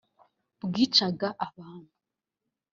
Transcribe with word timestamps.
bwicaga 0.63 1.27
abantu 1.47 1.93